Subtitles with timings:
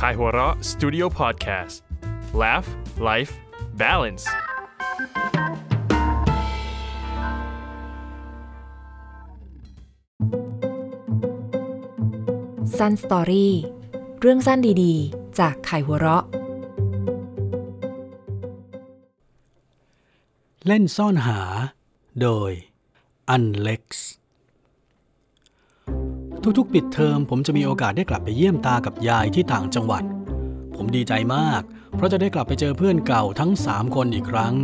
[0.00, 1.76] Kaihura Studio Podcast
[2.42, 2.68] Laugh
[3.08, 3.32] Life
[3.82, 4.24] Balance
[12.78, 13.54] สั้นสตอรี่
[14.20, 16.24] เรื่องสั้นดีๆ จากไข่หัวเราะ
[20.66, 21.40] เล่นซ่อนหา
[22.22, 22.52] โดย
[23.28, 24.10] อันเล็กซ์
[26.58, 30.02] ทุกๆ ปิดเทอมผมจะมีโอกาสได้กลับไปเยี่ยมตากับยายที่ต่างจังหวัด
[30.76, 31.62] ผมดีใจมาก
[31.96, 34.54] เพราะจะได้กลับไปเจอเพื่อนเก่าทั้ง 3 คนอีกครั้ง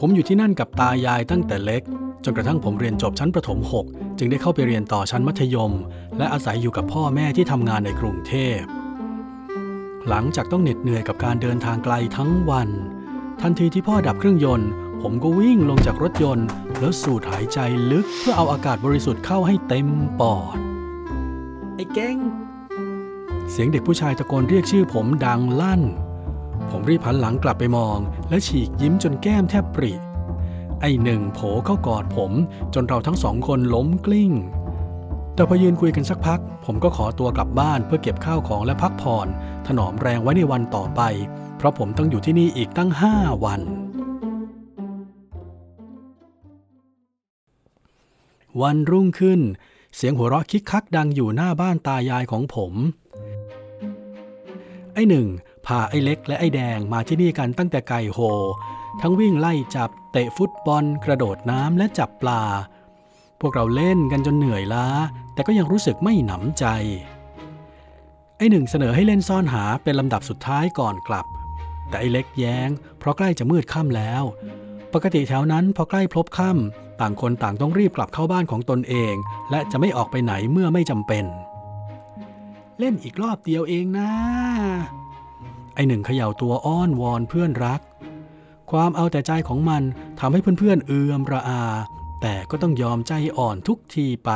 [0.00, 1.82] ผมอยู่ที่นั่นกับตายายตั้งแต่เล็ก
[2.24, 3.58] จนกระทั่งผมเรียนจบชั้นประถม
[3.88, 5.72] 6 จึงได้เข้าไปเรียนต่อชั้นมัธยม
[6.18, 8.60] และอาศัยอยู่กับพ่อแม่ที่ทำงานในกรุงเทพ
[10.08, 12.68] หลังจากต้องเหน็ดเหนื่อยกับการเดินทางไกลทั้งวัน
[13.42, 14.70] ทันทีที่พ่อดับเครื่องยนต์
[15.02, 16.46] ผมก็วิ่งลงจากรถยนต์
[16.78, 17.58] แล้วสูดหายใจ
[17.90, 19.88] ลึกเพื่อเอาอากาศบริสุทธิ์เข้าให้เต็ม
[20.20, 20.58] ปอด
[21.76, 22.18] ไอ้เก้ง
[23.50, 25.82] เสียงเด็กผู้ชายตะโกนเรียกชื่อผมดังลั่น
[26.70, 29.92] ผมรีบหันหลังกลับไปมอง และฉีกยิ้มจนแก้มแทบปริ
[30.80, 32.32] ไอ้หนึ่งโผเข้ากอดผม
[32.74, 34.32] จนเราทั้งสองคนล้มกลิ้ง
[35.34, 39.26] แต่พอยืนคุยกันสักพัก ผมก็ขอตัวกลับบ้านเพื่อเก็บข้าวของและพักผ่อน
[39.66, 41.00] ถนอมแรงไว้ในวันต่อไป
[41.56, 43.60] เพราะผมต้องอยู่ที่นี่อีกตั้งห้าวัน
[48.62, 49.40] วันรุ่งขึ้น
[49.98, 52.72] เสียงหัวเราะคิกคักดังอยู่หน้าบ้านตายายของผม
[54.94, 55.26] ไอ้หนึ่ง
[55.66, 58.18] พาไอ้เล็กและไอ้แดงมาที่นี่กันตั้งแต่ไก่โฮ
[59.00, 62.42] ทั้งวิ่งไล่จับเตะฟุตบอล กระโดดน้ำและจับปลา
[63.40, 64.86] พวกเราเล่นกันจนเหนื่อยล้า
[65.34, 66.64] แต่ก็ยังรู้สึกไม่หนำใจ
[68.38, 71.26] ไอ้หนึ่งเสนอให้เล่นซ่อนหาเป็นลำดับสุดท้ายก่อนกลับ
[71.88, 74.22] แต่ไอ้เล็กแย้ง เพราะใกล้จะมืดค่ำแล้ว
[74.94, 79.14] ปกติแถวนั้นพอใกล้พลบค่ำ ต่างคนต่างต้องรีบกลับเข้าบ้านของตนเอง
[79.50, 81.24] และจะไม่ออกไปไหนเมื่อไม่จำเป็น
[82.78, 84.10] เล่นอีกรอบเดียวเองนะ
[85.74, 87.80] ไอหนึ่งเขย่าตัวอ้อนวอนเพื่อนรัก
[88.70, 89.82] ความเอาแต่ใจของมัน
[90.20, 91.62] ทำให้เพื่อนๆเอือมระอา
[92.22, 94.30] แต่ก็ต้องยอมใจอ่อนทุกทีไป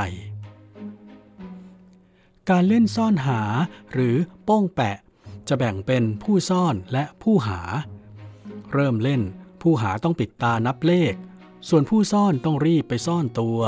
[2.50, 3.40] การเล่นซ่อนหา
[3.92, 4.96] หรือโป้งแปะ
[5.48, 7.60] จะแบ่งเป็นผู้ซ่อนและผู้หา
[8.72, 9.22] เริ่มเล่น
[9.62, 11.14] ผู้หาต้องปิดตานับเลข
[11.68, 13.60] ส่วนผู้ซ่อนต้องรีบไปซ่อนตัว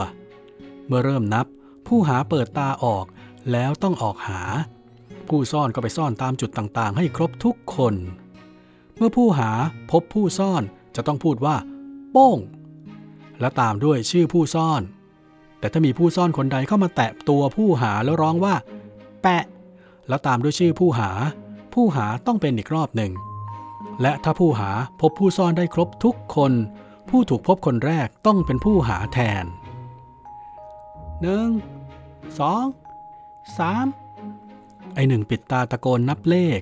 [0.87, 1.47] เมื่อเริ่มนับ
[1.87, 3.05] ผู้หาเปิดตาออก
[3.53, 4.43] แล้วต้องออกหา
[5.29, 7.95] ผู้ซ่อนก็ไปซ่อนตามจุดต่างๆ ให้ครบทุกคน
[8.97, 9.51] เมื่อผู้หา
[9.91, 10.63] พบผู้ซ่อน
[10.97, 11.57] จะต้องพูดว่า
[12.13, 12.39] โป้ง
[13.41, 14.83] และตามด้วยชื่อผู้ซ่อน
[15.59, 18.55] แต่ถ้ามีผู้ซ่อนคนใดเข้ามาแตะตัวผู้หาแล้วร้องว่า
[19.23, 19.45] แปะ
[20.09, 21.11] แล้วตามด้วยชื่อผู้หา
[21.75, 23.13] ผู้หาต้องเป็นอีกรอบหนึ่ง
[24.03, 24.71] และถ้าผู้หา
[25.01, 26.53] พบผู้ซ่อนได้ครบทุกคน
[27.13, 29.45] ผู้ถูกพบคนแรกต้องเป็นผู้หาแทน
[31.23, 31.49] หนึ่ง
[32.39, 32.65] สอง
[33.59, 33.87] สาม
[34.95, 36.61] ไอหนึ่งปิดตาตะโกนนับเลข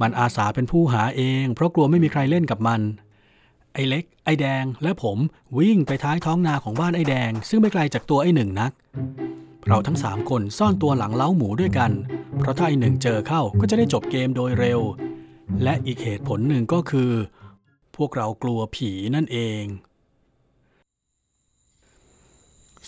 [0.00, 2.80] มันอาสาเป็นผู้หาเอง เพราะกลัวไม่มีใครเล่นกับมัน
[3.72, 5.18] ไอเล็ก ไอแดงและผม
[5.58, 8.72] วิ่งไปท้ายท้องนาของบ้านไอแดง ซึ่งไม่ไกลจากตัวไอหนึ่งนัก
[9.66, 11.90] เราทั้งสามคนซ่อนตัวหลังเล้าหมูด้วยกัน
[12.38, 14.80] เพราะถ้าไอหนึ่งเจอเข้าก็จะได้จบเกมโดยเร็ว
[15.62, 17.10] และอีกเหตุผลหนึ่งก็คือ
[17.96, 19.64] พวกเรากลัวผีนั่นเอง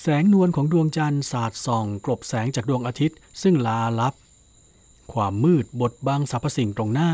[0.01, 4.15] แสงนวลของดวงจันทร์สาดส่อง กลบแสงจากดวงอาทิตย์ ซึ่งลาลับ
[5.13, 7.13] ความมืดบดบังสรรพสิ่งตรงหน้า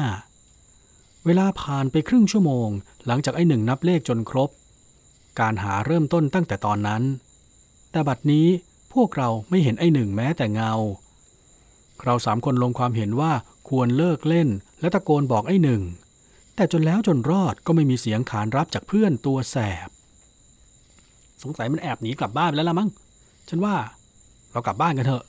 [1.24, 2.68] เวลาผ่านไปครึ่งชั่วโมง
[3.06, 4.50] หลังจากไอ้หนึ่งนับเลขจนครบ
[5.40, 7.02] การหาเริ่มต้นตั้งแต่ตอนนั้น
[7.90, 8.46] แต่บัดนี้
[8.94, 10.72] พวกเราไม่เห็นไอ้หนึ่งแม้แต่เงา
[12.04, 13.32] เราสามคนลงความเห็นว่า
[13.68, 14.48] ควรเลิกเล่น
[14.80, 15.82] และตะโกนบอกไอ้หนึ่ง
[16.56, 19.56] แต่จนแล้วจนรอดก็ไม่มีเสียงขานรับจากเพื่อนตัวแส
[19.86, 19.88] บ
[21.42, 22.90] สงสัยมันแอบหนีกลับบ้านไปแล้วละมั้ง
[23.48, 23.76] ฉันว่า
[24.52, 25.24] เรากลับบ้านกันเถอะ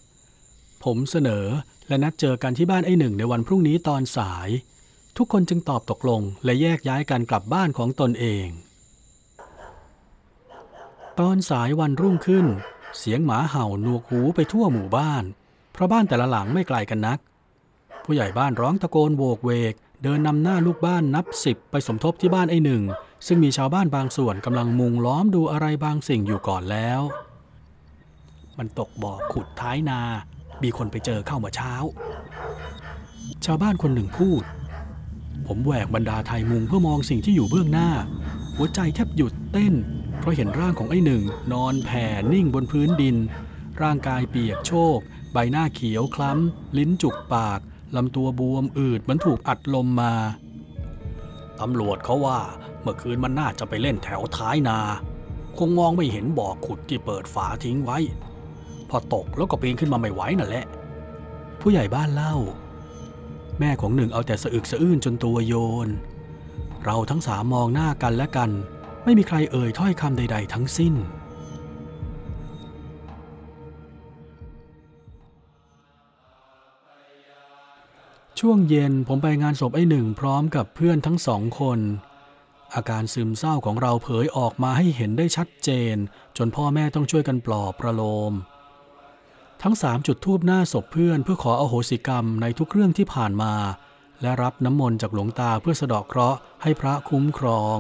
[0.84, 1.46] ผมเสนอ
[1.88, 4.50] และนัดเจอกันที่บ้านไอ้หนึ่งในวันพรุ่งนี้ตอนสาย
[5.18, 8.48] ทุกคนจึงตอบตกลงและแยกย้ายกันกลับบ้านของตนเอง
[11.20, 12.46] ตอนสายวันรุ่งขึ้น
[13.00, 15.24] เสียงหมาเห่าหนวกหูไปทั่วหมู่บ้าน
[15.74, 17.20] เพราะบ้านแต่ละหลังไม่ไกลกันนัก
[18.04, 19.74] ผู้ใหญ่บ้านร้องตะโกนโวกเวก
[20.08, 22.84] เดินนำหน้าลูกบ้านนับสิบไปสมทบที่บ้านไอ้หนึ่ง
[23.28, 27.02] ซึ่งมีชาวบ้านบางส่วนกำลังมุงล้อมดูอะไรบางสิ่งอยู่ก่อนแล้ว
[28.58, 30.02] มันตกบ่อขุดท้ายนา
[30.64, 31.74] มีคนไปเจอเข้าเมื่อเช้า
[33.46, 34.44] ชาวบ้านคนหนึ่งพูด
[35.48, 37.90] ผมแหวกบรรดาไทยมุงเพื่อมองสิ่งที่อยู่เบื้องหน้า
[38.56, 39.74] หัวใจแทบหยุดเต้น
[40.20, 41.24] เพราะเห็นร่างของไอ้หนึ่ง
[41.54, 43.16] นอนแผ่นิ่งบนพื้นดิน
[43.82, 44.98] ร่างกายเปียกโชก
[45.34, 47.62] ใบหน้าเขียวคล้ำ ลิ้นจุกปาก
[47.98, 50.14] ลำตัวบวมอืดเหมือนถูกอัดลมมา
[51.62, 52.40] ตำรวจเขาว่า
[52.82, 54.80] เมื่อคืนมันน่าจะไปเล่นแถวท้ายนา
[55.58, 57.98] คงมองไม่เห็นบ่อขุดที่เปิดฝาทิ้งไว้
[58.90, 60.66] พอตกแล้วก็ปีนขึ้นมาไม่ไหวนั่นแหละ
[61.62, 62.36] ผู้ใหญ่บ้านเล่า
[63.60, 65.54] แม่ของหนึ่งเอาแต่สะอึกสะอื้นจนตัวโย
[65.88, 65.90] น
[66.86, 68.50] เราทั้งสามมองหน้ากันและกัน
[69.04, 70.94] ไม่มีใครเอ่ยถ้อยคำใด ๆ ทั้งสิ้น
[78.48, 81.80] ช่วงเย็นผมไปงานศพไอ้หนึ่งพร้อมกับเพื่อนทั้งสองคน
[82.76, 85.96] อาการซึมเศร้าของเราเผยออกมาให้เห็นได้ชัดเจน
[86.38, 88.02] จนพ่อแม่ต้องช่วยกันปลอบประโล
[88.32, 88.34] ม
[89.64, 93.54] ทั้งสามจุดทูบหน้าศพเพื่อนเพื่อขออโหสิกรรมในทุกเรื่องที่ผ่านมา
[94.22, 97.78] และรับน้ำมนต์จากหลวงตาเพื่อสะเดาะเคราะห์ให้พระคุ้มครอง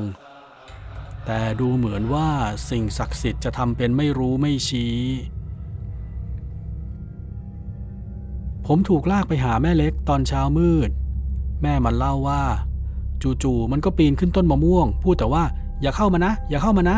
[1.26, 2.30] แต่ดูเหมือนว่า
[2.70, 4.96] สิ่งศักดิ์สิทธิ์จะทำเป็นไม่รู้ไม่ชี้
[8.66, 10.90] ผมถูกลากไปหาแม่เล็กตอนเช้ามืด
[11.62, 12.44] แม่มันเล่าว่า
[13.44, 15.44] จู่ๆมันก็ปีนขึ้นต้นมะม่วง พูดแต่ว่า
[15.82, 16.98] อย่าเข้ามานะ อย่าเข้ามานะ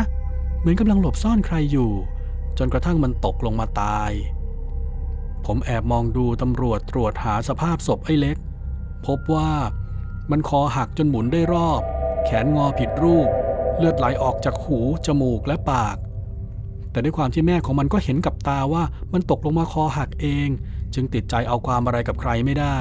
[0.60, 1.90] เหมือนกำลังหลบซ่อนใครอยู่
[2.58, 4.10] จนกระทั่งมันตกลงมาตาย
[5.46, 8.36] ผมแอบมองดูตำรวจตรวจหาสภาพศพไอ้เล็ก
[9.06, 9.50] พบว่า
[10.30, 11.80] มันคอหักจนหมุนได้รอบ
[12.24, 13.28] แขนงอผิดรูป
[13.78, 15.96] เลือดไหลออกจากหูจมูกและปาก
[16.90, 18.82] แต่ด้วยความที่แม่ของมันก็เห็นกับตาว่า
[19.12, 20.48] มันตกลงมาคอหักเอง
[20.94, 22.78] จึงติดใจเอาความอะไรกับใครไม่ได้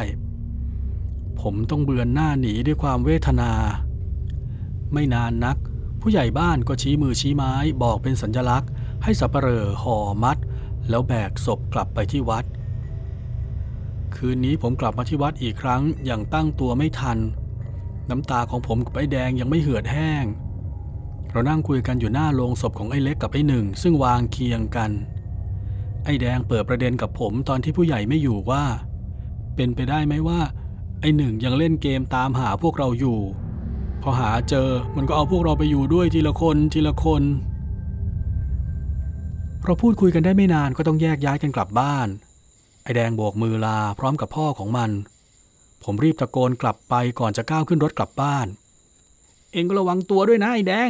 [1.41, 3.51] ผมต้องเบือนหน้าหนีด้วยความเวทนา
[4.93, 5.57] ไม่นานนัก
[6.01, 8.69] ผู้ใหญ่บ้านก็ชี้มือชี้ไม้บอกเป็นสัญลักษณ์
[9.03, 10.37] ให้สับเปลอห่อมัด
[10.89, 12.45] แล้วแบกศพกลับไปที่วัด
[14.15, 17.17] คืนนี้ผมกลับมาที่วัดอีกครั้งอย่างตั้งตัวไม่ทัน
[18.09, 20.25] น้ำตาของผมกับไอ้แดงยังไม่เหือดแห้ง
[21.31, 24.91] เรานั่งคุยกันอยู่หน้าโลงศพของไอ้เล็กกับไอ้หนึ่ง ซึ่งวางเคียงกัน
[26.07, 28.63] ไอ้แดงเปิดประเด็นกับผมตอนที่ผู้ใหญ่ไม่อยู่ว่า
[29.55, 30.39] เป็นไปได้ไหมว่า
[31.01, 33.19] ไอ้หนึ่งยังเล่นเกมตามหาพวกเราอยู่
[34.01, 37.23] พอหาเจอมันก็เอาพวกเราไปอยู่ด้วยทีละคนทีละคน
[39.65, 42.07] เราพูดคุยกันได้ไม่นานก็ต้องแยกย้ายกันกลับบ้าน
[42.83, 44.91] ไอ้แดงโบกมือลาพร้อมกับพ่อของมัน
[45.83, 48.47] ผมรีบตะโกนกลับไปก่อนจะก้าวขึ้นรถกลับบ้าน
[49.51, 50.89] เองก็ระวังตัวด้วยนะไอ้แดง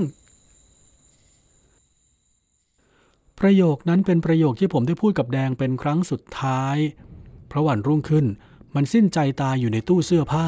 [3.42, 6.78] ประโยคนั้นเป็นประโยคที่ผมได้พูดกับแดงเป็นครั้งสุดท้าย
[7.48, 8.26] เพราะวันรุ่งขึ้น
[8.76, 10.48] มันสิ้นใจตายอยู่ในตู้เสื้อผ้า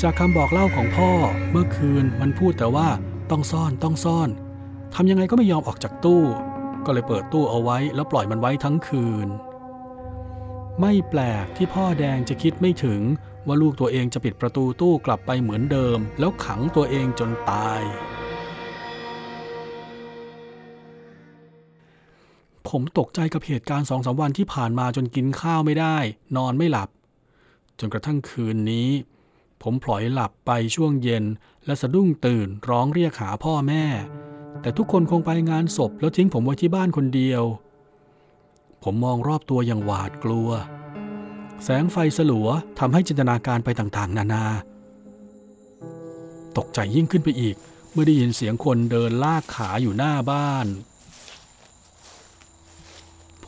[0.00, 1.10] จากคำบอกเล่าของพ่อ
[1.50, 2.88] เมื่อคืนมันพูดแต่ว่า
[3.30, 4.28] ต้องซ่อนต้องซ่อน
[4.94, 6.24] ทำยังไงก็ไม่ยอมออกจากตู้
[6.84, 9.28] ก็เลยเปิดตู้เอาไว้แล้วปล่อยมันไว้ทั้งคืน
[10.80, 13.00] ไม่แปลกที่พ่อแดงจะคิดไม่ถึง
[13.46, 17.80] ว่าลูกตัวเองจะปิดประตูตู้กลับไปเหมือนเดิม แล้วขังตัวเองจนตาย
[22.68, 25.96] ผมตกใจกับเหตุการณ์สองสามวันที่ผ่านมาจนกินข้าวไม่ได้
[26.36, 26.88] นอนไม่หลับ
[27.78, 28.88] จนกระทั่งคืนนี้
[29.62, 31.24] ผมพลอยหลับไปช่วงเย็น
[31.66, 33.84] และสะดุ้งตื่นร้องเรียกหาพ่อแม่
[34.60, 37.42] แต่ทุกคนคงไปงานศพแล้วทิ้งผมไว้ที่บ้านคนเดียว
[38.82, 40.48] ผมมองรอบตัวอย่างหวาดกลัว
[41.64, 42.48] แสงไฟสลัว
[42.78, 44.44] ทำให้จินตนาการไปต่างๆ นานา
[46.56, 47.56] ตกใจยิ่งขึ้นไปอีก
[47.92, 50.66] เมื่อได้ยินเสียงคนเดินลากขาอยู่หน้าบ้าน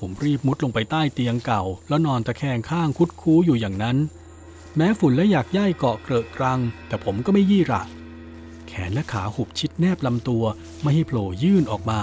[0.01, 3.97] ผมรีบมุดลงไปใต้เตียงเก่า แล้วนอนตะแคงข้างคุดคู้อยู่อย่างนั้น
[4.77, 7.83] แม้ฝุ่นและอยากย่ายเกาะเกลอะกรัง แต่ผมก็ไม่ยี่ระ
[8.69, 10.45] แขนและขาหุบชิดแนบลำตัว
[10.83, 12.01] ไม่ให้โผล่ยื่นออกมา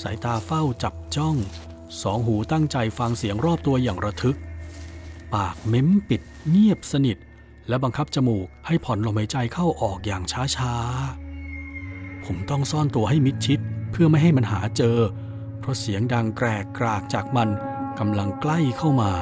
[0.00, 1.36] สายตาเฝ้าจับจ้อง
[2.02, 4.38] สองหูตั้งใจฟังเสียงรอบตัวอย่างระทึก
[5.34, 7.16] ปากเม้มปิดเงียบสนิท
[7.68, 10.22] และบังคับจมูกให้ผ่อนลมหายใจเข้าออกอย่าง
[10.56, 13.60] ช้าๆ ผมต้องซ่อนตัวให้มิดชิด
[13.90, 14.98] เพื่อไม่ให้มันหาเจอ
[15.64, 17.48] เพราะเสียงดังแกรกกรากจากมัน
[17.98, 19.12] กำลังใกล้เข้ามา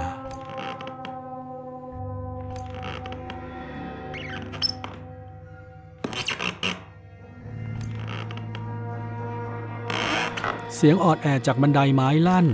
[10.75, 12.47] เสียงออดแอดจากบันไดไม้ลั่น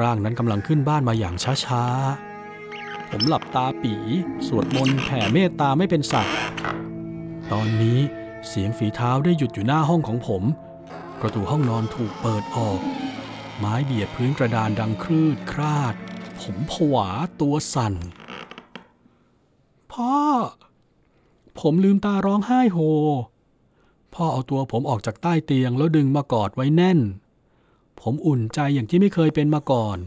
[0.00, 3.94] ร่างนั้นกำลังขึ้นบ้านมาอย่างช้าๆ ผมหลับตาปี
[4.46, 6.36] สวดมนต์แผ่เมตตาไม่เป็นสัตว์
[7.52, 7.98] ตอนนี้
[8.48, 10.44] เสียงฝีเท้าได้หยุดอยู่หน้าห้องของผม
[11.20, 12.80] ประตูห้องนอนถูกเปิดออก
[13.58, 15.94] ไม้เบียดพื้นกระดานดังครืดคราด
[16.40, 17.08] ผมผวา
[17.40, 17.94] ตัวสั่น
[19.92, 20.14] พ่อ
[21.60, 22.78] ผมลืมตาร้องไห้โฮ
[24.14, 26.98] พ่อเอาตัวผมออกจากใต้เตียงแล้วดึงมากอดไว้แน่น
[28.00, 29.98] ผมอุ่นใจอย่างที่ไม่เคยเป็นมาก่อน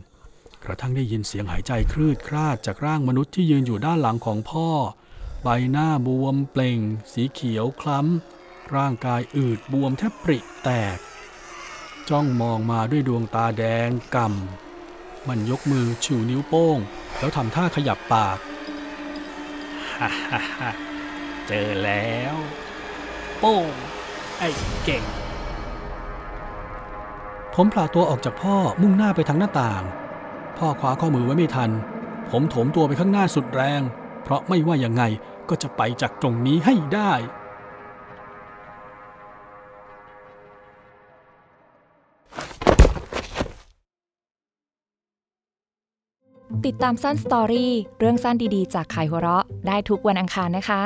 [0.63, 4.69] กระทั่งได้ยินเสียงหายใจคลืดคลาดจากร่างมนุษย์ที่ยืนอยู่ด้านหลังของพ่อ
[5.43, 6.79] ใบหน้าบวมเปล่ง
[7.13, 8.42] สีเขียวคล้ำ
[8.75, 10.97] ร่างกายอืดบวมแทบปริแตก
[12.09, 16.77] จ้องมองมาด้วยดวงตาแดงกำมันยกมือชูนิ้วโป้ง
[17.19, 18.37] แล้วทำท่าขยับปาก
[19.99, 20.69] ฮ่าฮ่าฮ่า
[21.47, 22.35] เจอแล้ว
[23.39, 23.71] โป้ง
[24.39, 24.49] ไอ้
[24.83, 25.03] เก่ง
[27.53, 29.83] ผมผลาตัวออกจากพ่อมุ่งหน้าไปทางหน้าต่าง
[30.57, 31.71] พ่อคว้าข้อมือไว้ไม่ทัน
[32.29, 33.81] ผมโถมตัวไปข้างหน้าสุดแรง
[34.23, 35.03] เพราะไม่ว่ายังไง
[35.49, 37.13] ก็จะไปจากตรงนี้ให้ได้
[46.65, 50.81] ติดตามสั้นสตอรี่เรื่องสั้นดีๆ จากขายหัวเราะได้ทุกวันอังคารนะคะ